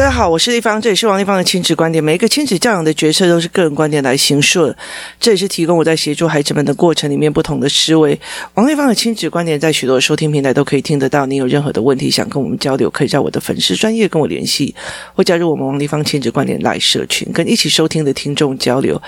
[0.00, 2.02] 大家好，我是丽芳，这里是王立芳的亲子观点。
[2.02, 4.74] 每一个亲子教养的决策都是个人观点来形塑的，
[5.20, 8.18] 这也是提供我在协助孩子们的过程里面不同的思维。
[8.54, 11.26] 王立芳的亲子观点在许多收听平台都可以听得到。
[11.26, 14.74] 你有任何的问题想跟我们交流，可以在我的粉丝专业跟我联系，
[15.14, 18.98] 或加入我们王立芳亲子观点来社群，跟一起收听的听众交流。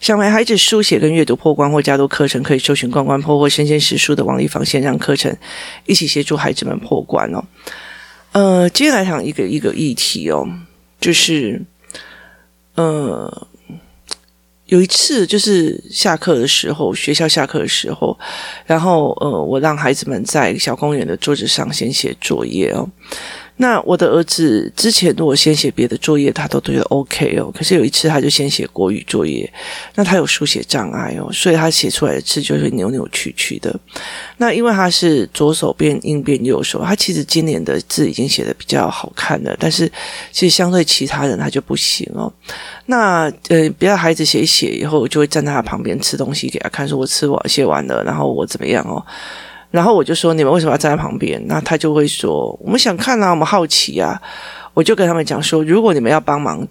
[0.00, 5.32] 想为孩子书写跟阅读破关或加入课程，可以搜寻关关破或生鲜时书的王立芳线上课程，
[5.86, 7.44] 一起协助孩子们破关哦。
[8.32, 10.46] 呃，接下来讲一个一个议题哦，
[11.00, 11.60] 就是
[12.76, 13.48] 呃，
[14.66, 18.16] 有一次就是下课的时候，学校下课的时候，
[18.66, 22.88] 然后呃，我让孩子们在小公园的桌子上先写作业哦。
[23.60, 27.52] 那我的儿子之前如果先写别的作业，他都觉得 OK 哦。
[27.54, 29.52] 可是有一次他就先写国语作业，
[29.94, 33.78] 那他有书写障碍哦，所以他写出来的字就会扭扭曲曲的。
[34.38, 39.86] 那因为他是左手变硬变右手，他其实今年的字已经写得比较好看了，但是
[40.32, 42.32] 其实相对其他人他就不行哦。
[42.86, 49.04] 那呃，别的孩子写一写以后，我就会站在他旁边吃东西给他看，说我吃完写完了，然后我怎么样哦。
[49.70, 51.40] 然后我就说，你们为什么要站在旁边？
[51.46, 54.20] 那他就会说，我们想看啊，我们好奇啊。
[54.72, 56.66] 我就跟他们讲说，如果你们要帮忙，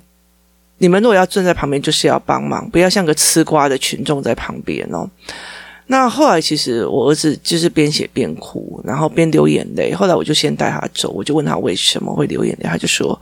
[0.78, 5.09] 你们如果要站在旁边，就是要帮忙，不要像个吃瓜的群众在旁边哦。
[5.88, 9.94] 那后来其实我儿子就是边写边哭，然后边流眼泪。
[9.94, 13.20] 后来我就先带他走，我就问他为什么会流眼泪，他就说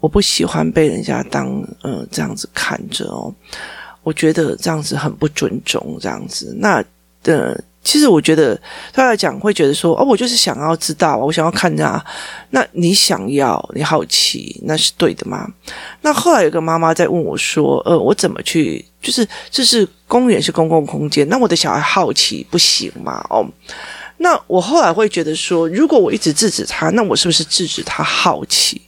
[0.00, 1.46] 我不喜欢被人家当
[1.82, 3.32] 嗯、呃、这样子看着哦，
[4.02, 6.54] 我觉得这样子很不尊重这样子。
[6.58, 6.84] 那
[7.22, 7.58] 的。
[7.86, 8.60] 其实我觉得
[8.92, 12.04] 他来讲会觉得说哦，我就是想要知道，我想要看啊。
[12.50, 15.46] 那你想要，你好奇，那是对的吗？
[16.00, 18.84] 那后来有个妈妈在问我说，呃，我怎么去？
[19.00, 23.24] 就是这是公园是公共空间，那我的小孩好奇不行吗？
[23.30, 23.46] 哦，
[24.16, 28.82] 那我后来会觉得说，如果我一直制止他，那我是不是制止他好奇？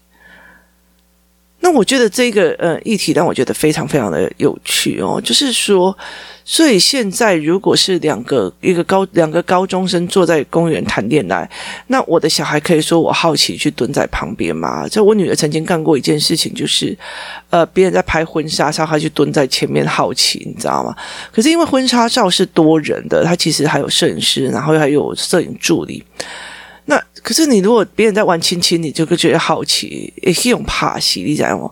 [1.61, 5.97] 那我觉得这个呃议题让我觉得非常非常的有趣哦，就是说。
[6.51, 11.47] 所以现在，如果是两个一个高两个高中生坐在公园谈恋爱，
[11.89, 14.89] 那我的小孩可以说我好奇去蹲在旁边吗？
[14.89, 16.97] 就我女儿曾经干过一件事情，就是
[17.51, 20.97] 呃别人在拍婚纱照，她去蹲在前面好奇，你知道吗？
[21.31, 26.03] 可是因为婚纱照是多人的，她其实还有摄影师，然后还有摄影助理。
[26.91, 31.71] 那可是你如果别人在玩亲亲，你就会觉得好奇，也是一种怕喜，你知道吗？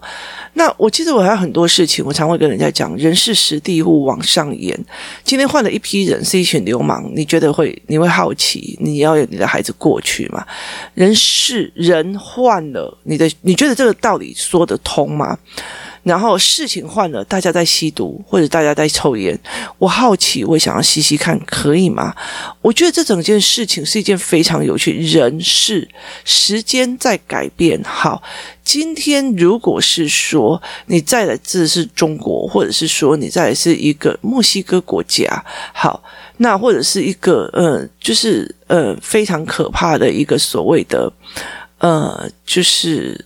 [0.52, 4.78] 那我记得我还有很多事情，我常会跟人家讲，人事实地户往上演。
[5.24, 7.82] 今天换了一批人，是一群流氓，你觉得会？
[7.86, 8.76] 你会好奇？
[8.78, 10.46] 你要有你的孩子过去吗？
[10.92, 15.38] 人事人换了，你的你觉得这个道理说得通吗？
[16.06, 19.36] 然后事情换了，大家在吸毒或者大家在抽烟，
[19.76, 22.14] 我好奇，我想要吸吸看，可以吗？
[22.62, 25.88] 我觉得这整件事情是一件非常有趣，人事
[26.24, 27.82] 时间在改变。
[27.82, 28.22] 好，
[28.62, 35.44] 今天如果是说你在的字是中国，或者是说你在的是一个墨西哥国家，
[35.74, 36.00] 好，
[36.36, 41.12] 那或者是一个呃，就是呃非常可怕的一个所谓的
[41.78, 43.25] 呃，就是。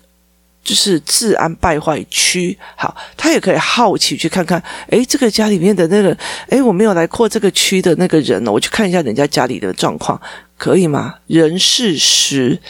[0.70, 6.16] 就是治安败坏区，好，他也可以好奇去看看，诶，这个家里面的那个，
[6.46, 10.20] 诶，我没有来过这个区的那个人呢，我去看一下人家家里的状况，
[10.56, 11.16] 可以吗？
[11.26, 12.60] 人事时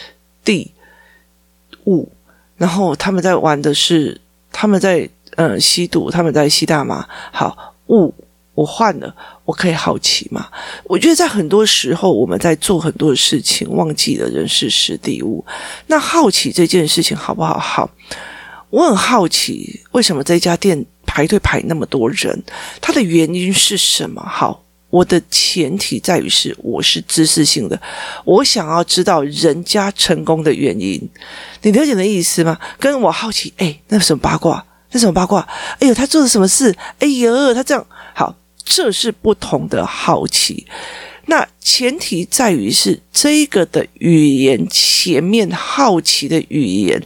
[0.43, 0.73] 地
[1.85, 2.11] 物，
[2.57, 4.19] 然后他们在玩的是，
[4.51, 8.11] 他们在呃吸毒，他们在吸大麻，好物。
[8.53, 10.47] 我换了，我可以好奇吗？
[10.83, 15.43] 我觉得在很多时候，我们在做很多的事情，忘记了人事时地物。
[15.87, 17.57] 那好奇这件事情好不好？
[17.57, 17.89] 好，
[18.69, 22.43] 我很好奇，为什么这家店排队排那么多人？
[22.81, 24.21] 它的原因是什么？
[24.21, 27.81] 好，我的前提在于是我是知识性的，
[28.25, 31.01] 我想要知道人家成功的原因。
[31.61, 32.59] 你了解的意思吗？
[32.77, 34.63] 跟我好奇，哎，那什么八卦？
[34.91, 35.39] 那什么八卦？
[35.79, 36.75] 哎呦，他做了什么事？
[36.99, 38.35] 哎呦，他这样好。
[38.63, 40.65] 这是不同的好奇，
[41.25, 47.01] 那前提在于是这个的语言前面好奇的语言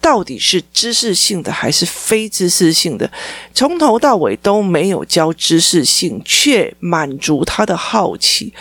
[0.00, 3.10] 到底是知识性的还是非知识性的？
[3.52, 8.52] 从头到尾都没有教知识性，却满足他的好奇。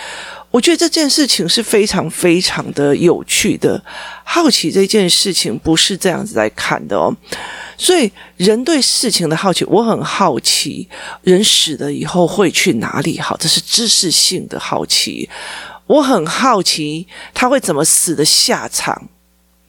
[0.57, 3.79] 我觉得这件事情是非常非常的有趣的。
[4.23, 7.15] 好奇这件事情不是这样子来看的哦。
[7.77, 10.89] 所以，人对事情的好奇，我很好奇，
[11.21, 13.19] 人死了以后会去哪里？
[13.19, 15.29] 好，这是知识性的好奇。
[15.85, 17.05] 我很好奇
[17.35, 19.09] 他会怎么死的下场，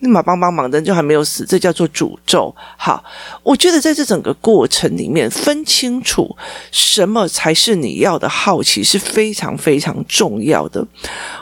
[0.00, 2.54] 你马帮帮忙的就还没有死，这叫做诅咒。
[2.76, 3.02] 好，
[3.42, 6.36] 我觉得在这整个过程里面，分清楚
[6.70, 10.86] 什么才是你要的好奇是非常非常重要的。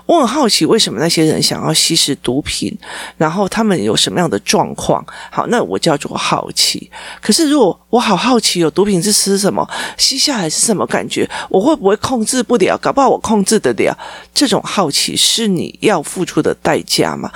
[0.06, 2.74] 我很好奇，为什么那些人想要吸食毒品，
[3.18, 5.04] 然后他们有什么样的状况？
[5.30, 6.90] 好，那我叫做好奇。
[7.20, 9.68] 可是如果我好好奇，有毒品是吃什么，
[9.98, 12.78] 吸下来是什么感觉，我会不会控制不了？
[12.78, 13.94] 搞不好我控制得了。
[14.32, 17.30] 这种好奇是你要付出的代价吗？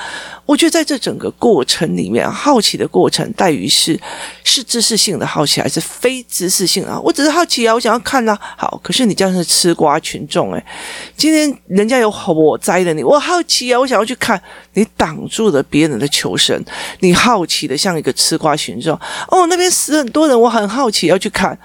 [0.51, 3.97] 我觉得在这整个过程里面，好奇的过程在于是
[4.43, 6.99] 是知识性的好奇还是非知识性啊？
[7.05, 8.37] 我只是好奇啊，我想要看啊。
[8.57, 10.67] 好，可是你这样是吃瓜群众诶，
[11.17, 14.43] 今天人家有火灾的你，我好奇啊，我想要去看，
[14.75, 16.61] 你挡住了别人的求生，
[16.99, 18.99] 你好奇的像一个吃瓜群众
[19.29, 21.57] 哦，那边死很多人，我很好奇要去看。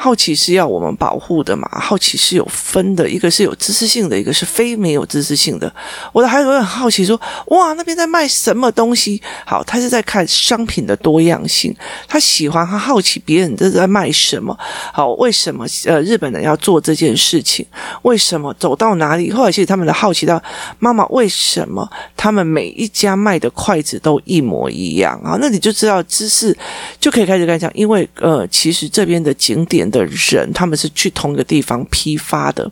[0.00, 1.68] 好奇是要我们保护的嘛？
[1.72, 5.70] 好奇是有分的，一个是有知识性的，一个是非没有知识性的。
[6.12, 11.74] 我的孩子会很好奇说：“哇，那边在卖什么东西？”好，他是在看商品的多样性，
[12.06, 14.56] 他喜欢，他好奇别人这是在卖什么。
[14.92, 17.66] 好，为什么呃日本人要做这件事情？
[18.02, 19.32] 为什么走到哪里？
[19.32, 20.40] 后来其实他们的好奇到
[20.78, 25.36] 妈妈为什么他们每一家卖的筷子都一模一样啊？
[25.40, 26.56] 那你就知道知识
[27.00, 29.87] 就可以开始跟他讲，因为呃，其实这边的景点。
[29.90, 32.70] 的人，他们是去同一个地方批发的，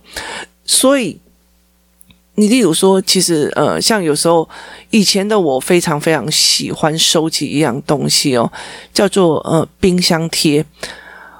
[0.64, 1.18] 所以
[2.34, 4.48] 你例如说，其实呃，像有时候
[4.90, 8.52] 以前的我非常非常喜欢收集一样东西哦，
[8.92, 10.64] 叫做呃冰箱贴。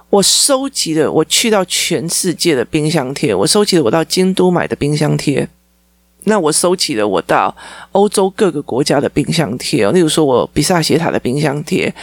[0.08, 5.46] 我收集了，我去到全世界的冰箱贴，我收集了我到京都买的冰箱贴，
[6.24, 7.54] 那我收集了我到
[7.92, 11.94] 欧洲各个国家的冰箱贴哦，例如说我比萨斜塔的冰箱贴，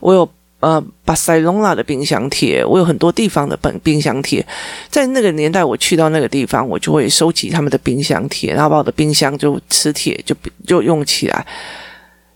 [0.00, 0.28] 我有。
[0.62, 4.46] 呃，巴塞隆纳的冰箱贴，我有很多地方的本冰箱贴。
[4.88, 11.44] 在那个年代，我去到那个地方，我就会收集他们的冰箱贴，然后把我的冰箱就磁铁就就用起来。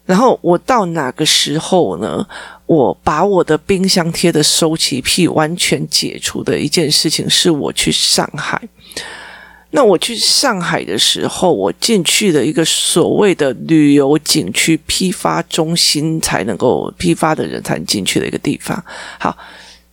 [0.05, 2.27] 然后我到哪个时候呢？
[2.67, 8.61] 我把我的冰箱贴的收集癖完全解除的一件事情，是我去上海。
[9.77, 18.83] 那我去上海的时候，我进去了一个所谓的旅游景区批发中心，才能够批发的人才能进去的一个地方。
[19.21, 19.37] 好，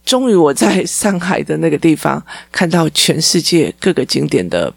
[0.06, 4.74] 终于我在上海的那个地方看到全世界各个景点的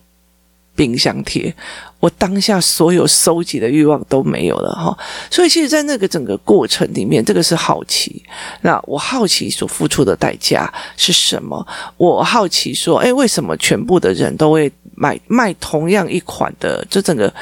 [0.74, 1.54] 冰箱贴。
[1.98, 4.96] 我当下所有收集的欲望都没有了哈，
[5.30, 8.22] 所以其实，在那个整个过程里面，这个是好奇。
[8.60, 11.66] 那我好奇所付出的代价是什么？
[11.96, 16.84] 我好奇说，诶，为什么全部的人都会买卖同样一款的？
[16.90, 17.32] 就整个，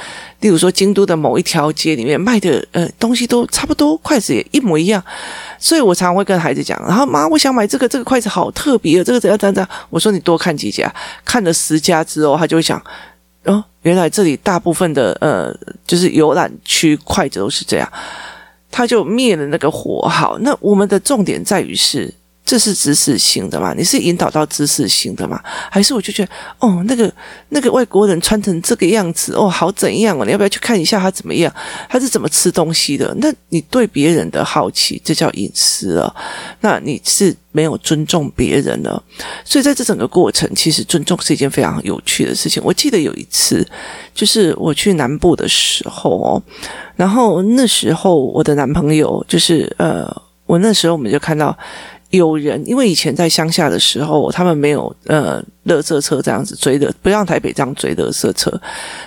[0.41, 5.03] 例如说京都的某一条街里面卖的呃东西都差不多，筷子也一模一样。
[5.59, 9.71] 所以我常常会跟孩子讲，然后妈，我想买这个，这个筷子好特别，这个怎样怎样怎样。
[9.89, 10.93] 我说你多看几家，
[11.25, 12.83] 看了十家之后，他就会想。
[13.45, 15.55] 哦，原来这里大部分的呃，
[15.87, 17.93] 就是游览区筷子都是这样，
[18.71, 20.09] 他就灭了那个火。
[20.09, 22.13] 好，那我们的重点在于是。
[22.45, 23.73] 这是知识性的吗？
[23.75, 25.41] 你是引导到知识性的吗？
[25.71, 27.11] 还是我就觉得哦，那个
[27.49, 30.27] 那个外国人穿成这个样子哦，好怎样哦？
[30.27, 31.51] 你要不要去看一下他怎么样？
[31.89, 33.15] 他是怎么吃东西的？
[33.19, 36.15] 那你对别人的好奇，这叫隐私了。
[36.61, 39.03] 那你是没有尊重别人了。
[39.43, 42.63] 所以在这整个过程，其实尊重是一件非常有趣的事情。
[42.63, 43.67] 我记得有一次，
[44.15, 46.43] 就是我去南部的时候哦，
[46.95, 50.07] 然后那时候我的男朋友就是呃，
[50.45, 51.57] 我那时候我们就看到。
[52.17, 55.45] 有人，因为以前在乡下的时候，他们没有呃。
[55.67, 58.51] 垃圾车这样子追的，不像台北这样追垃圾车，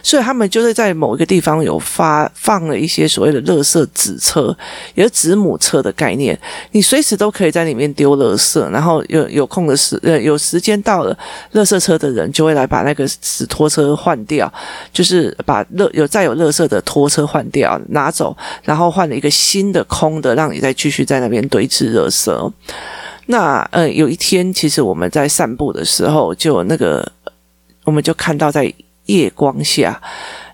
[0.01, 4.56] 所以他们就是在某一个地方有发放了一些所谓的垃圾子车，
[4.95, 6.37] 也是子母车的概念，
[6.71, 11.18] 你随时都可以在里面丢垃圾，然后有有空的时呃有时间到了，
[11.54, 14.52] 垃圾车的人就会来把那个纸拖车换掉，
[14.92, 22.52] 就是把垃有再有垃圾的拖车换掉拿走，然后换了一个新的空的，让你再继续在那边堆置垃圾。
[23.30, 27.06] 那呃，有一天，其实我们在散步的时候，就那个，
[27.84, 28.74] 我们就看到在
[29.07, 30.02] 夜光下，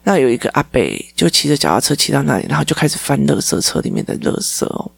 [0.04, 0.82] 那有一个阿伯
[1.16, 4.90] 就骑着脚踏车骑到那里，然后就开始翻垃圾车里面的垃圾哦。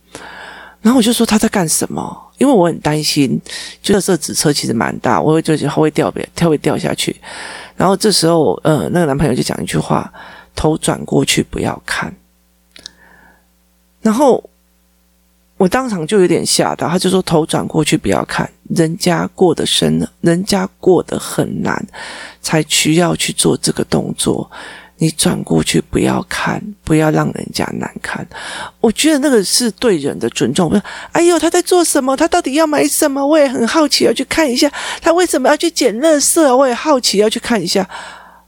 [0.82, 2.32] 然后我就说他在干什么？
[2.38, 3.38] 因为我很担心，
[3.82, 7.14] 就垃圾纸车其实蛮大，我会就觉得它会掉别，它会掉下去。
[7.76, 10.10] 然后这时候，呃，那个男朋友就讲一句话：
[10.56, 12.16] 头转过去，不要看。
[14.02, 14.50] 然后。
[15.58, 21.86] 我当场就有点吓到，他就说：“头转过去，不要看，人家过得深，人家过得很难，
[22.42, 24.50] 才需要去做这个动作。
[24.98, 28.26] 你转过去，不要看，不要让人家难看。
[28.80, 30.70] 我觉得那个是对人的尊重。
[30.70, 32.16] 我说哎呦，他在做什么？
[32.16, 33.26] 他到底要买什么？
[33.26, 34.72] 我也很好奇，要去看一下。
[35.02, 36.42] 他为什么要去捡垃圾？
[36.56, 37.88] 我也好奇，要去看一下。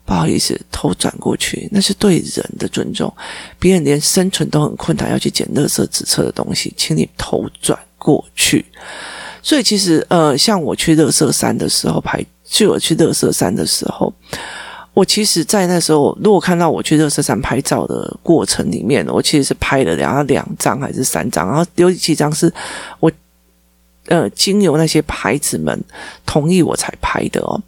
[0.07, 3.13] 不好意思，头转过去，那是对人的尊重。
[3.59, 8.65] 别人连生存都很困难，要去捡垃圾、纸车的东西，请你头转过去。
[9.43, 14.13] 所以其实，呃，像我去垃圾山的时候拍，就我去垃圾山的时候，
[14.93, 22.49] 我其实，在那时候，如果看到我去垃圾山拍照的过程里面，我其实是拍了两两张还是三张，然后有几张是
[23.01, 23.11] 我。
[24.07, 25.79] 呃，经由那些牌子们
[26.25, 27.61] 同意我才拍的哦，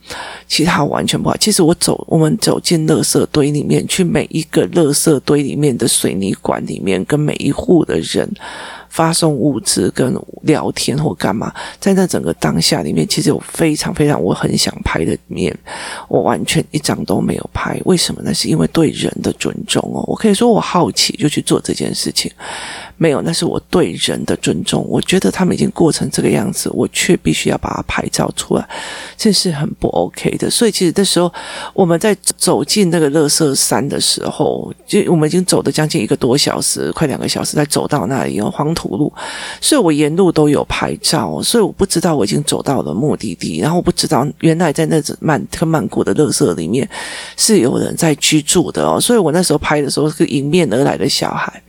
[0.48, 1.38] 其他完全不好。
[1.38, 8.30] 其实我走，我们走进垃圾堆里面，去每一个垃圾堆里面的水泥管里面，跟每一户的人。
[8.90, 15.56] 发送物资跟聊天或干嘛，在那整个当下里面，其实有非常非常我很想拍的面，
[16.08, 17.80] 我完全一张都没有拍。
[17.86, 18.34] 为什么呢？
[18.34, 20.04] 是因为对人的尊重哦。
[20.08, 22.32] 我可以说我好奇就去做这件事情，
[22.98, 24.84] 没有，那是我对人的尊重。
[24.90, 28.68] 我觉得他们已经过成这个样子，我却必须要把它拍照出来，
[29.16, 30.50] 这是很不 OK 的。
[30.50, 31.32] 所以其实那时候
[31.74, 38.74] 我们在走进那个乐色山的时候，就我们已经走了将近一个多小时，快两个小时才走到那里哦，黄。
[38.80, 39.12] 土路，
[39.60, 46.88] 所以我沿路都有拍照，所以我不知道我已经走到了目的地，然后我不知道原来在那曼特曼谷的垃圾里面
[47.36, 51.62] 是有人在居住的哦，所以我那时候拍的时候是迎面而来的小孩。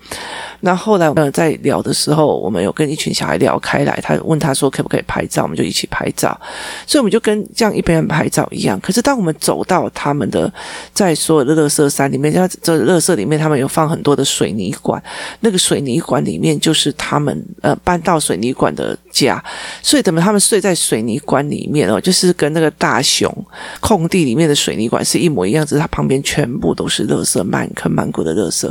[0.61, 6.39] 那后来，我们，在聊的时候，我们有跟一群小孩聊开来，他问他说可不可以拍照，我们就一起拍照，
[6.87, 8.79] 所以我们就跟这样一边拍照一样。
[8.81, 10.53] 可是当我们走到他们的
[10.93, 15.03] 在所有的垃圾山里面，在这垃圾里面，他们有放很多的水泥管，
[15.41, 19.43] 那个水泥管里面就是他们呃搬到水泥管的家，
[19.83, 23.35] 所以等他们睡在水泥管里面哦，就是跟那个大熊
[23.81, 28.71] 空地里面的水泥管是一模一样，只是它旁边全部都是垃圾，满坑满谷的垃圾。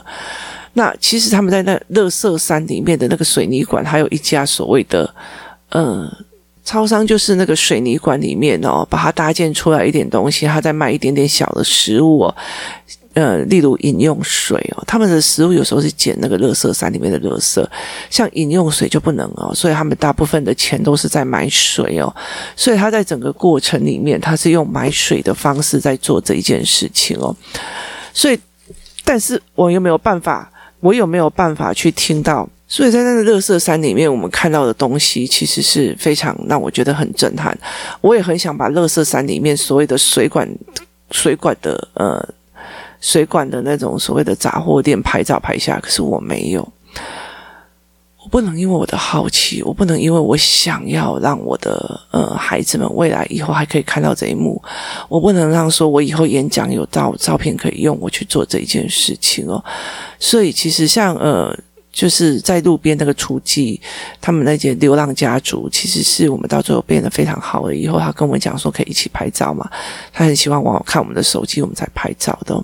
[0.74, 5.14] 那其实他们在那乐色山里面的那个水泥管，还有一家所谓的
[5.70, 6.08] 呃
[6.64, 12.36] 超商，就是那个水泥管里面哦，把它搭建出来一点东西，他在卖一点点小的食物哦，
[13.16, 17.66] 呃，例如饮用水哦，他们的食物有时候是捡那个垃圾山里面的垃圾，
[18.12, 22.16] 像饮用水就不能哦，所以他们大部分的钱都是在买水哦，
[22.56, 27.36] 所以他在整个过程里面，他是用买水的方式在做这一件事情哦，
[28.14, 28.40] 所以，
[29.04, 30.52] 但是我又没有办法。
[30.80, 32.48] 我有没有办法去听到？
[32.68, 37.58] 所以在那个乐色山里面，我们看到的东西其实是非常让我觉得很震撼。
[38.00, 40.48] 我也很想把乐色山里面所谓的水管、
[41.10, 42.24] 水管的呃
[43.02, 46.72] 水管的那种所谓的杂货店拍照拍下，可是我没有。
[48.30, 54.62] 不能因为我的好奇，我不能因为我想要让我的呃孩子们未来以后还可以看到这一幕，
[55.10, 59.62] 我不能让说我以后演讲有照照片可以用，我去做这一件事情哦。
[60.20, 61.54] 所以其实像呃，
[61.92, 63.80] 就是在路边那个厨妓，
[64.22, 67.76] 他们那些流浪家族，其实是我们到最后变得非常好了。
[67.76, 69.70] 以后他跟我们讲说可以一起拍照嘛，
[70.14, 72.64] 他很喜欢往看我们的手机，我们才拍照的。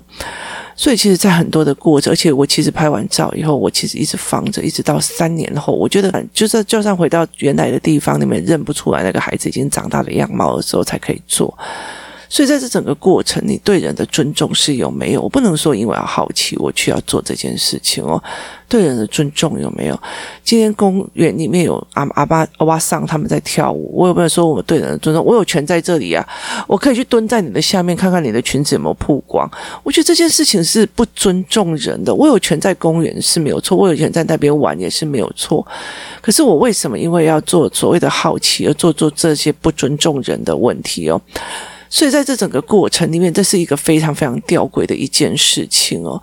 [0.76, 11.56] 所以，其实，在很多的过程，而且我其实拍完照以后，我其实一直放着，一直到三年后，我觉得，就算就算回到原来的地方，你们认不出来那个孩子已经长大的样貌的时候，才可以做。
[12.28, 15.22] 所以，在这整个过程，你对人的尊重是有没有？
[15.22, 18.22] 我不能说因为要好奇，我去要做这件事情哦。
[18.68, 20.00] 对人的尊重有没有？
[20.42, 25.24] 今天公园里面有阿阿巴欧巴桑他们在跳舞，我有没有说我们对人的尊重？
[25.24, 26.26] 我有权在这里啊，
[26.66, 29.48] 我可以去蹲在你的下面看看你的裙子有没有曝光。
[29.84, 32.12] 我觉得这件事情是不尊重人的。
[32.12, 35.64] 我有权在公园是没有错，我有权在那边玩也是没有错。
[36.20, 41.20] 可是我为什么因为要做所谓的好奇而做做这些不尊重人的问题哦？
[41.88, 46.20] 所以在这整个过程里面，这是一个非常非常吊诡的一件事情哦。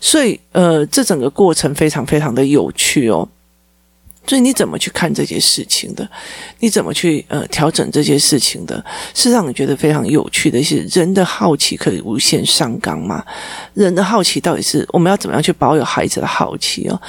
[0.00, 3.28] 所以，呃，这整个过程非常非常的有趣哦。
[4.26, 6.08] 所以你怎么去看这些事情的？
[6.58, 8.84] 你怎么去呃调整这些事情的？
[9.14, 13.24] 是让你觉得非常有趣的是，人的好奇可以无限上纲吗？
[13.74, 17.00] 人的好奇到底是我们要怎么样去保有孩子的好奇哦？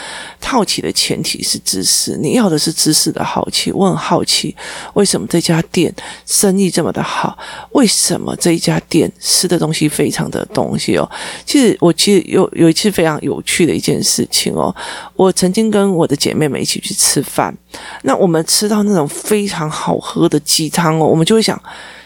[0.41, 3.71] 好奇的前提是知识，你要的是知识的好奇。
[3.71, 4.55] 我很好奇，
[4.93, 5.93] 为什么这家店
[6.27, 7.37] 生意这么的好？
[7.71, 11.09] 为什么这一家店吃的东西非常的东西哦？
[11.45, 14.73] 其实我其实有有一次非常有趣的一件事情哦，
[15.15, 17.06] 我曾经跟我的姐妹们一起去吃。
[17.07, 17.55] 吃饭，
[18.01, 21.57] 那我们吃到那种非常好喝的鸡汤哦，我们就会想：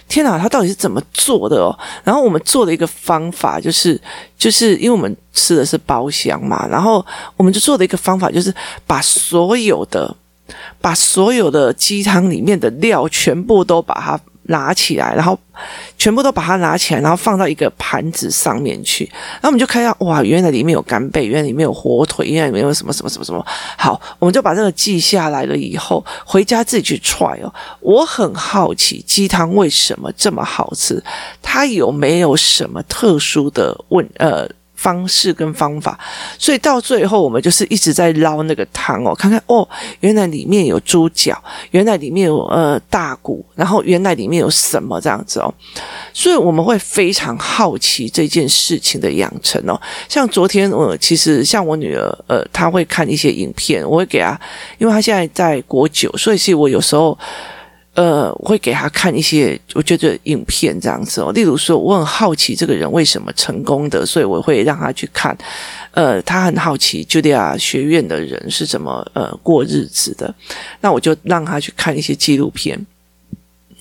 [0.07, 1.75] 天哪，他到底是怎么做的哦？
[2.03, 3.99] 然后我们做的一个方法就是，
[4.37, 7.03] 就是因为我们吃的是包厢嘛，然后
[7.35, 8.53] 我们就做的一个方法就是
[8.85, 10.15] 把所有的、
[10.79, 14.19] 把所有的鸡汤里面的料全部都把它
[14.51, 15.37] 拿起来，然后
[15.97, 19.09] 全部都把它拿起来，然后放到一个盘子上面去。
[19.13, 23.43] 然后我们就看到，哇，原来里面有干贝，原来里面有火腿，原来里面有什么什么什么什么。
[23.75, 25.57] 好，我们就把这个记下来了。
[25.57, 27.51] 以后回家自己去踹哦。
[27.79, 31.03] 我很好奇鸡汤为什么这么好吃，
[31.41, 34.47] 它有没有什么特殊的问呃？
[34.81, 35.99] 方式跟方法，
[36.39, 39.67] 所以到最后我们就是一直在捞那个汤哦，看看哦，
[39.99, 45.53] 原来里面有猪脚，原来里面有呃大骨，然后原来里面有什么这样子哦，
[46.11, 49.79] 所以我们会非常好奇这件事情的养成哦。
[50.09, 54.39] 像昨天我其实像我女儿呃，她会看一些影片，我会给她，
[54.79, 57.15] 因为她现在在国九，所以是我有时候。
[57.93, 65.37] 呃，我会给他看一些我觉得影片这样子哦，例如说，我很好奇这个人为什么成功的，所以我会让他去看。
[65.91, 70.33] 呃，他很好奇 Julia 学院的人是怎么呃过日子的，
[70.79, 72.79] 那我就让他去看一些纪录片。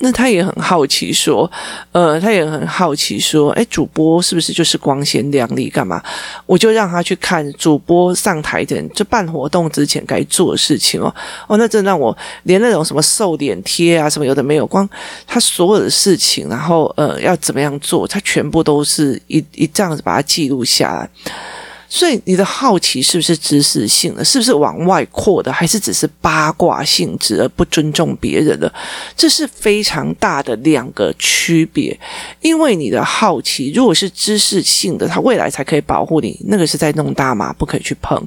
[0.03, 1.49] 那他也很好奇说，
[1.91, 5.69] 呃，他也很好奇说，诶，主播是不是就是光鲜亮丽？
[5.69, 6.01] 干嘛？
[6.47, 11.13] 我就让他去看主播上台的人，就办活动之前该做的事情哦。
[11.47, 14.89] 哦，那真让我连那种什么瘦脸贴啊，什么有的没有，光
[15.27, 21.09] 他所有的事情，然后呃，要怎么样做，他全部都是一一这样子把它记录下来。
[21.93, 24.23] 所以你的好奇是不是知识性的？
[24.23, 25.51] 是不是往外扩的？
[25.51, 28.73] 还是只是八卦性质而不尊重别人的？
[29.13, 31.99] 这是非常大的两个区别。
[32.39, 36.39] 因为你的好奇，如果是知识性的，它未来才可以保护你。
[36.45, 38.25] 那个是在弄大麻，不可以去碰。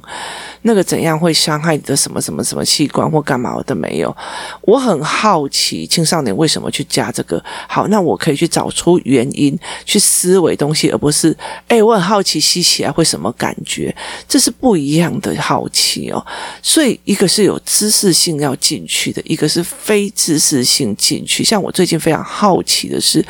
[0.61, 4.15] 那个怎样会伤害你的什么什么什么器官或干嘛的没有？
[4.61, 7.43] 我很好奇青少年为什么去加这个。
[7.67, 11.35] 好，那我可以去找出原因，去思维东西，而不是
[11.67, 13.54] 哎，我很好奇吸起来会什么感。
[13.55, 13.95] 感觉
[14.27, 16.25] 这是不一样的好奇哦，
[16.61, 21.43] 所以一个是有知识性要进去的，一个是非知识性进去。
[21.43, 23.25] 像我最近非常好奇的是。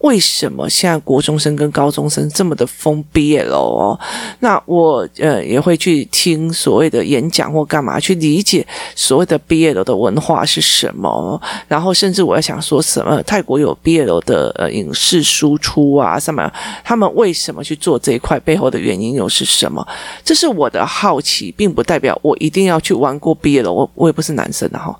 [0.00, 3.98] 为什么现在国中生跟高中生这么的疯 BL 哦？
[4.40, 11.40] 那我呃也会去听所谓的演讲或干嘛，去理解所谓的 BL 的文化是什么。
[11.66, 16.48] 然后甚至我要想说什么，泰国有 BL 的呃影视输出啊什么，
[16.84, 19.86] 他们为什么去做这一块背后的原因又是什么？
[20.24, 23.70] 这是我的好奇，并不代表我一定要去玩过 BL。
[23.72, 24.96] 我我也不是男生的哈。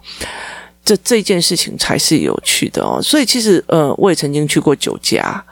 [0.88, 5.44] 这这件事情才是有趣的哦，所以其实呃，我也曾经去过酒家，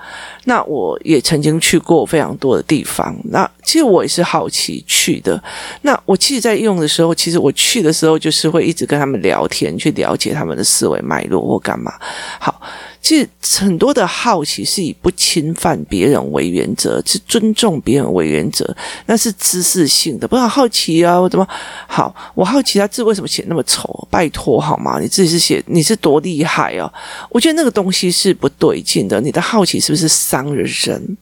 [0.48, 5.42] 那我也曾经去过非常多的地方，那其实我也是好奇去的。
[5.82, 11.92] 那我其实，在用的时候，其实我去的时候，就是会一直跟他们聊天，去了解他们的思维脉络或干嘛。
[12.40, 12.60] 好。
[13.02, 13.28] 其实
[13.60, 18.68] 很多的好奇是以不侵犯别人为原则，是尊重别人为原则，
[19.06, 20.26] 那是知识性的。
[20.26, 21.46] 不要好奇啊，我怎么
[21.86, 22.12] 好？
[22.34, 24.08] 我好奇他字为什么写那么丑？
[24.10, 24.98] 拜托好吗？
[25.00, 26.92] 你自己是写你是多厉害啊？
[27.30, 29.20] 我觉得那个东西是不对劲的。
[29.20, 31.16] 你的好奇是不是当人？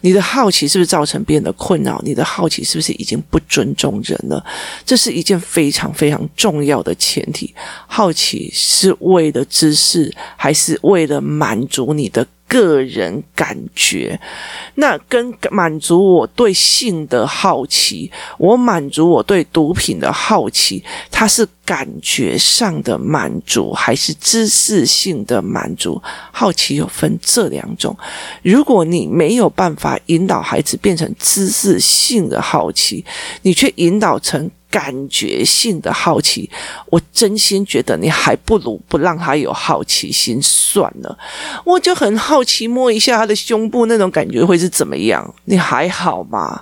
[0.00, 2.00] 你的好奇是不是造成别人的困扰？
[2.02, 4.42] 你的好奇是不是已经不尊重人了？
[4.86, 7.54] 这是一件非常非常重要的前提。
[7.86, 14.18] 好奇是为了知识，还是为了满足你的个人感觉？
[14.76, 26.00] 那跟满足我对性的好奇，我满足我对毒品的好奇，它是感觉上的满足，还是知识性的满足？
[26.30, 27.96] 好奇有分这两种。
[28.42, 33.04] 如果你没有办法引导孩子变成知识性的好奇，
[33.42, 34.50] 你却引导成。
[34.76, 36.50] 感觉性的好奇，
[36.90, 41.18] 我真心觉得你还不如不让他有好奇心算了。
[41.64, 45.34] 我就很好奇，摸一下他的胸部，那种感觉会是怎么样？
[45.46, 46.60] 你还好吗？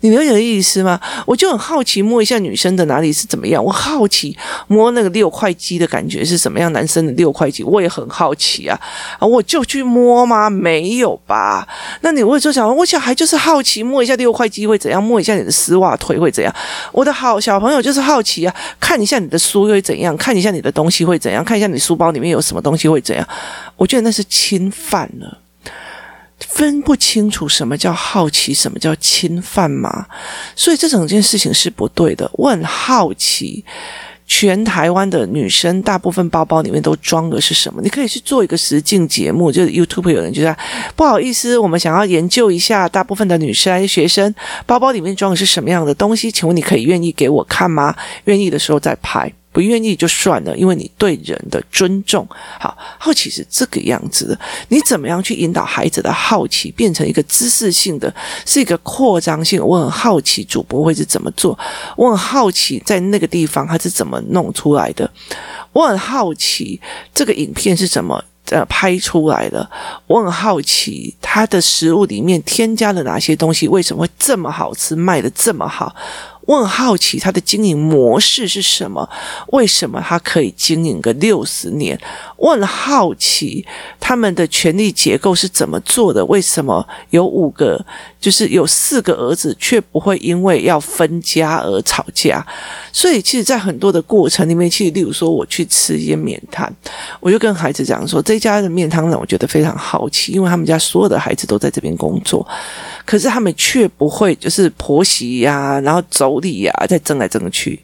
[0.00, 1.00] 你有点意思吗？
[1.24, 3.64] 我就很好奇，摸一下女生的哪里是怎么样？
[3.64, 6.70] 我好奇摸那个六块肌的感觉是什么样？
[6.74, 8.78] 男生的六块肌，我也很好奇啊！
[9.18, 10.50] 啊，我就去摸吗？
[10.50, 11.66] 没有吧？
[12.02, 15.02] 那你会说想，我小孩就是好奇摸一下六块肌会怎样？
[15.02, 16.54] 摸一下你的丝袜腿会怎样？
[16.92, 20.16] 我的好小小朋友就是好奇啊，看一下你的书会怎样？
[20.16, 21.44] 看一下你的东西会怎样？
[21.44, 23.24] 看一下你书包里面有什么东西会怎样？
[23.76, 25.38] 我觉得那是侵犯了。
[26.40, 30.04] 分不清楚什么叫好奇，什么叫侵犯嘛？
[30.56, 32.28] 所以这整件事情是不对的。
[32.34, 33.64] 我很好奇，
[34.26, 37.80] 全台湾的女生大部分包包里面都装的是什么？
[37.82, 40.56] 你可以去做一个实境节目，就是 YouTube 有人就在
[40.96, 44.34] 不好意思，我们想要研究一下大部分的女生学生
[44.66, 47.94] 包包里面装的是什么样的东西，请问你可以愿意给我看吗？
[48.24, 49.30] 愿意的时候再拍。
[49.54, 52.26] 不愿意就算了，因为你对人的尊重。
[52.58, 54.40] 好，好奇是这个样子的。
[54.68, 58.12] 你怎么样去引导孩子的好奇变成一个知识性的，
[58.44, 59.64] 是一个扩张性？
[59.64, 61.56] 我很好奇主播会是怎么做，
[61.96, 65.08] 我很好奇在那个地方他是怎么弄出来的，
[65.72, 66.80] 我很好奇
[67.14, 69.70] 这个影片是怎么呃拍出来了。
[70.08, 73.68] 我很好奇，它的食物里面添加了哪些东西？
[73.68, 75.94] 为什么会这么好吃，卖得这么好？
[76.46, 79.08] 我很好奇他的经营模式是什么？
[79.48, 81.98] 为什么他可以经营个六十年？
[82.36, 83.64] 我很好奇
[83.98, 86.24] 他们的权力结构是怎么做的？
[86.26, 87.82] 为什么有五个，
[88.20, 92.46] 就是有四个儿子，却不会因为要分家而吵架？
[92.92, 96.70] 所以，其实，在很多的过程里面，其实，例如说，我去吃一些面摊，
[97.20, 102.46] 我就跟孩子讲说，这家的面汤让我觉得非常好奇，因为他们家所有的孩子都在这边工作。
[103.04, 107.80] 可是他们却不会，就是婆媳呀，然后走妯娌呀，在争来争去。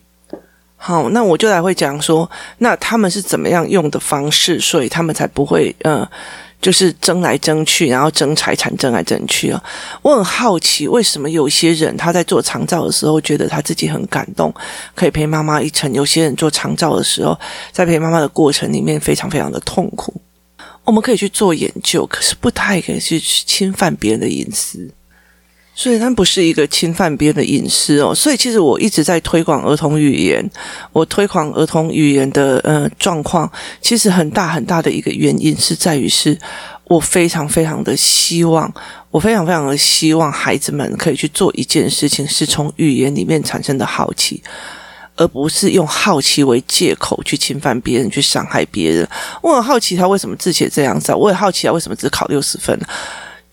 [0.76, 6.10] 好，那我就来会讲说，那他们是怎么样用的方式，所以他们才不会，嗯、呃，
[6.58, 9.62] 就是争来争去，然后争财产，争来争去啊。
[10.00, 14.54] 我很好奇，为什么有些人他在做长照的时候，觉得他自己很感动，
[14.94, 17.38] 可以陪妈妈一程；有些人做长照的时候，
[17.70, 20.14] 在陪妈妈的过程里面，非常非常的痛苦。
[20.84, 24.90] 我们可以去做研究，可是不太可以去侵犯别人的隐私。
[25.74, 30.50] 所以它不是一个侵犯别人的隐私哦，所以其实我一直在推广儿童语言，
[30.92, 36.38] 我推广儿童语言的呃状况，其实很大很大的一个原因是在于是，
[36.85, 38.70] 我非常非常的希望，
[39.11, 44.42] 我非常非常的希望孩子们可以去做一件事情，是从语言里面产生的好奇，
[45.16, 49.09] 而不是用好奇为借口去侵犯别人，去伤害别人。
[49.40, 52.78] 我很好奇他为什么字写这样子，我也好奇他为什么只考六十分。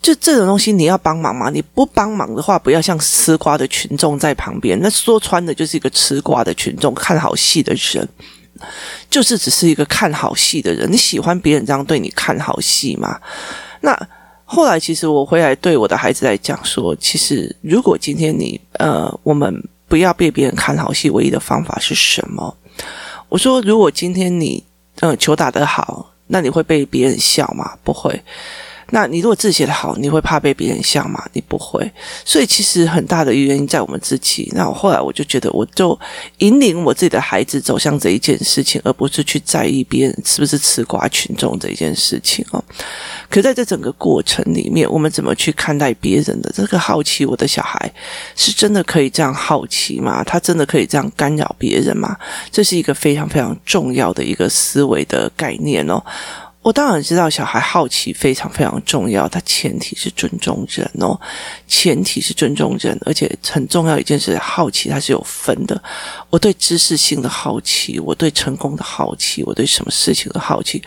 [0.00, 1.50] 就这种东西，你要帮忙吗？
[1.50, 4.78] 你不帮忙的话，不要像吃瓜的群众在旁边。
[4.80, 8.08] 那说穿的就是一个吃瓜的群众，看好戏的人，
[9.10, 10.90] 就是只是一个看好戏的人。
[10.90, 13.20] 你喜欢别人这样对你看好戏吗？
[13.80, 14.08] 那
[14.44, 22.56] 后来，其实我回来对我的孩子来讲说，其实如果今天你呃，我们不要被别人看好戏，唯一的方法是什么？
[23.28, 24.64] 我说，如果今天你
[25.00, 27.76] 呃球打得好，那你会被别人笑吗？
[27.82, 28.22] 不会。
[28.90, 31.22] 那你如果字写得好，你会怕被别人笑吗？
[31.32, 31.90] 你不会。
[32.24, 34.50] 所以其实很大的原因在我们自己。
[34.54, 35.98] 那我后来我就觉得，我就
[36.38, 42.64] 引领我自己的孩子走向这一件事情，而不是去在意别人是不是吃瓜群众这一件事情哦。
[43.28, 47.26] 可在这整个过程里面，我们怎么去看待别人的这个好奇？
[47.26, 47.92] 我的小孩
[48.36, 50.24] 是真的可以这样好奇吗？
[50.24, 52.16] 他真的可以这样干扰别人吗？
[52.50, 56.02] 这是一个非常非常重要的一个思维的概念哦。
[56.68, 61.18] 我当然知道小孩好奇非常非常重要，他前提是尊重人哦，
[61.66, 65.82] 前提是尊重人，而且很重要一件事，好奇它是有分的。
[66.28, 70.82] 我对知识性的好奇，我对成功的好奇，我对什么事情的好奇，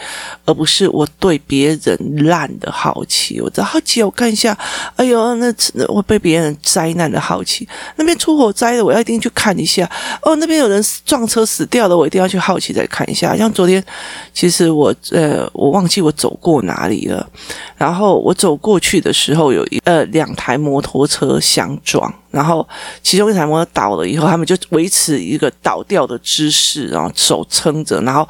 [0.45, 3.41] 而不是我对别人烂的好奇。
[3.41, 4.55] 我只好奇，我看一下，
[4.97, 5.51] 哎呦，那
[5.87, 9.89] 我被别人灾难的好奇，那边出火灾了，我要一定去看一下。
[10.21, 13.35] 哦，那边有人撞车死掉了，我一定要去好奇再看一下。
[13.35, 13.83] 像昨天，
[14.31, 15.49] 其实我呃。
[15.53, 17.27] 我忘记我走过哪里了，
[17.75, 22.67] 然后我走过去的时候，有一呃两台摩托车相撞，然后
[23.01, 28.27] 其中一台摩托倒了以后，他们就维持一个倒掉的姿势，然后手撑着，然后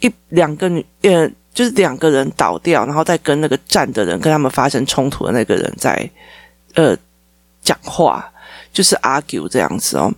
[0.00, 6.08] 一两个女呃就是两个人倒掉，然后再跟那个站的人跟他们发生冲突的那个人在
[6.74, 6.96] 呃
[7.62, 8.24] 讲话，
[8.72, 10.12] 就是 argue 这样子哦。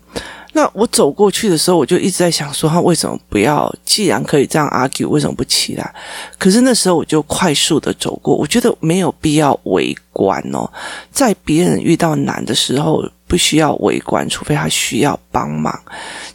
[0.57, 3.73] 那我走过去的时候，我就一直在想说，他为什么不要？
[3.85, 5.95] 既然可以这样 argue，为什么不起来？
[6.38, 10.71] 可是那时候我就快速的走过，我觉得没有必要围观哦。
[11.11, 15.77] 在别人遇到难的时候，不需要围观，除非他需要帮忙，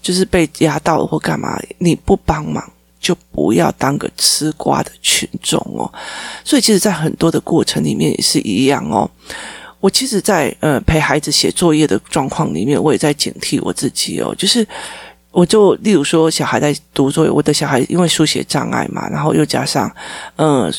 [0.02, 5.90] 就是被压到或干嘛，你不帮忙就不要当个吃瓜的群众哦。
[6.44, 9.10] 所以，其实，在很多的过程里面也是一样哦。
[9.80, 14.36] 我其实在，呃陪孩子写作业的状况里面，我也在警惕我自己哦。
[14.38, 14.68] 就是，
[15.32, 19.90] 我就例如说，小孩在读作业，我的小孩因为书写障碍嘛，然后又加上，
[20.36, 20.72] 嗯、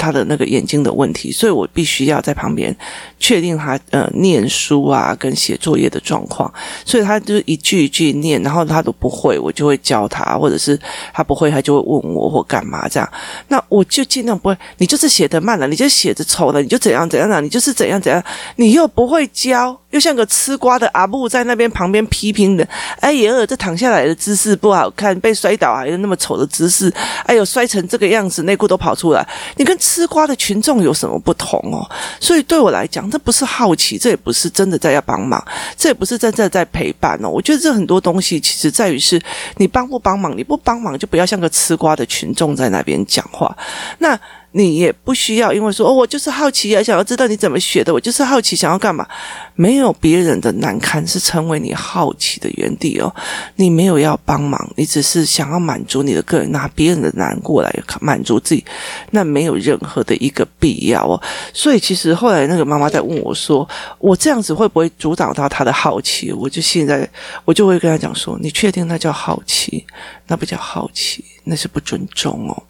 [0.00, 2.74] 他的那个眼睛的问题，所以我必须要在旁边
[3.18, 6.50] 确定他呃念书啊跟写作业的状况，
[6.86, 10.78] 所以他就一句一句念，然后他都不会，我就会教他，或者是
[11.12, 13.08] 他不会，他就会问我或干嘛这样。
[13.48, 18.22] 那我就尽量不会，你就是写的慢了，你就写的丑了，你就怎样怎样了，你就是怎样怎样，
[18.56, 22.66] 你又不会教，又像个吃瓜的阿布在那边旁边批评的。
[23.00, 26.92] 哎呀，这躺下来的姿势不好看，被摔倒还有那么丑的姿势，
[27.26, 29.26] 哎呦，摔成这个样子，内裤都跑出来，
[29.56, 29.76] 你跟。
[29.80, 31.80] 吃瓜的群众有什么不同哦？
[32.20, 35.42] 所以对我来讲，这不是好奇，这也不是真的在要帮忙，
[35.74, 37.28] 这也不是真正在陪伴哦。
[37.28, 39.20] 我觉得这很多东西其实在于是
[39.56, 43.56] 你帮不帮忙，你不帮忙就不要像个吃瓜的群众在那边讲话。
[43.98, 44.16] 那
[44.52, 49.06] 你也不需要，因为说哦，我就是好奇啊，想要知道你怎么学的，我就是好奇，想要干嘛？
[49.54, 53.14] 没有别人的难堪是成为你好奇的原地哦。
[53.56, 58.64] 你没有要帮忙，你只是想要满足你的个人，拿别人的难过来满足自己，
[59.10, 61.20] 那没有任何的一个必要哦。
[61.52, 66.32] 所以其实后来那个妈妈在问我说，我这样子会不会阻挡到他的好奇？
[66.32, 67.08] 我就现在
[67.44, 69.84] 我就会跟他讲说，你确定那叫好奇？
[70.30, 72.62] 那不叫好奇，那是不尊重哦。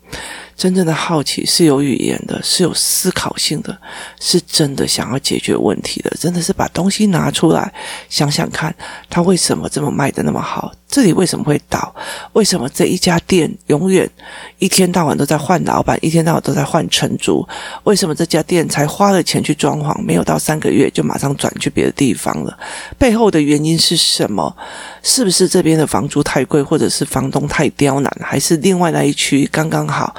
[0.56, 3.78] 真正的好奇是有语言的，是有思考性的，
[4.18, 7.72] 是真的想要解决问题的，真的是把东西拿出来
[8.08, 8.74] 想想看，
[9.08, 10.72] 他为什么这么卖得那么好？
[10.86, 11.94] 这里为什么会倒？
[12.32, 14.10] 为什么这一家店永远
[14.58, 17.46] 一天到晚都在换老板，一天到晚都在换承租？
[17.84, 22.58] 为什么这家店才花了钱去装潢，没有到三个月就马上转去别的地方了？
[22.98, 24.54] 背后的原因是什么？
[25.02, 30.14] 是不是这边的房租太贵，或者是房东太刁难，还是另外那一区刚刚好？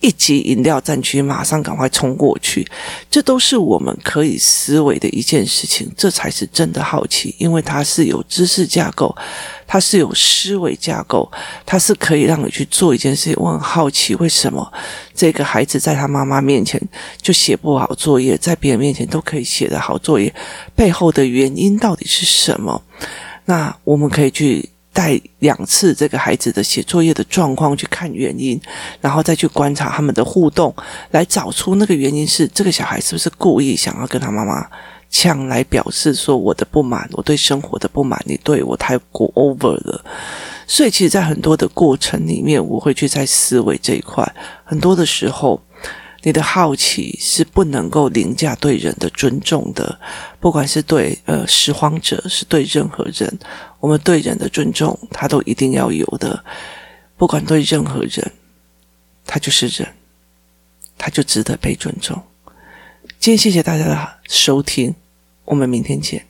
[0.00, 2.66] 一级饮料战区，马上赶快冲过去，
[3.10, 9.16] 这都是我们可以思维的一件事情，这才是真的好奇，因为它是有知识架构，
[9.66, 11.32] 它是有思维架构，
[11.64, 13.34] 它是可以让你去做一件事情。
[13.38, 14.70] 我很好奇，为什么
[15.14, 16.78] 这个孩子在他妈妈面前
[17.22, 20.30] 就写不好作业，在别人面前都可以写得好作业，
[20.76, 22.82] 背后的原因到底是什么？
[23.46, 24.68] 那我们可以去。
[24.94, 28.58] 带两次这个孩子的写作业的状况去看原因，
[29.00, 30.74] 然后再去观察他们的互动，
[31.10, 34.66] 来找出那个原因是这个小孩是不是故意想要跟他妈妈
[35.10, 40.02] 抢来表示说我的不满，我对生活的不满，你对我太过 over 了。
[40.66, 44.24] 所以其实，在很多的过程里面，我会去在思维这一块，
[44.64, 45.60] 很多的时候。
[46.24, 50.00] 你的好奇是不能够凌驾对人的尊重的，
[50.40, 53.38] 不管是对呃拾荒者，是对任何人，
[53.78, 56.42] 我们对人的尊重，他都一定要有的。
[57.18, 58.32] 不管对任何人，
[59.26, 59.86] 他就是人，
[60.96, 62.20] 他就值得被尊重。
[63.20, 64.94] 今天谢谢大家的收听，
[65.44, 66.26] 我们明天见。